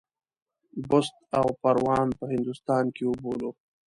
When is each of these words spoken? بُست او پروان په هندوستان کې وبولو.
بُست 0.89 1.15
او 1.39 1.47
پروان 1.61 2.07
په 2.19 2.23
هندوستان 2.33 2.83
کې 2.95 3.03
وبولو. 3.05 3.49